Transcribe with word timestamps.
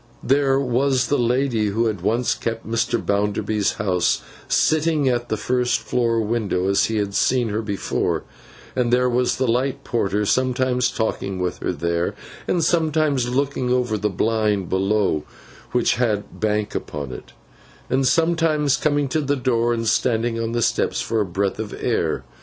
There 0.23 0.59
was 0.59 1.09
the 1.09 1.19
lady 1.19 1.67
who 1.67 1.85
had 1.85 2.01
once 2.01 2.33
kept 2.33 2.67
Mr. 2.67 2.99
Bounderby's 2.99 3.73
house, 3.73 4.23
sitting 4.47 5.07
at 5.07 5.29
the 5.29 5.37
first 5.37 5.79
floor 5.81 6.19
window 6.21 6.67
as 6.67 6.85
he 6.85 6.95
had 6.95 7.13
seen 7.13 7.49
her 7.49 7.61
before; 7.61 8.23
and 8.75 8.91
there 8.91 9.07
was 9.07 9.35
the 9.35 9.45
light 9.47 9.83
porter, 9.83 10.25
sometimes 10.25 10.89
talking 10.89 11.37
with 11.39 11.59
her 11.59 11.71
there, 11.71 12.15
and 12.47 12.63
sometimes 12.63 13.29
looking 13.29 13.69
over 13.71 13.95
the 13.95 14.09
blind 14.09 14.69
below 14.69 15.23
which 15.71 15.97
had 15.97 16.39
BANK 16.39 16.73
upon 16.73 17.11
it, 17.11 17.33
and 17.87 18.07
sometimes 18.07 18.77
coming 18.77 19.07
to 19.07 19.21
the 19.21 19.35
door 19.35 19.71
and 19.71 19.87
standing 19.87 20.39
on 20.39 20.51
the 20.53 20.63
steps 20.63 20.99
for 20.99 21.21
a 21.21 21.25
breath 21.27 21.59
of 21.59 21.75
air. 21.79 22.23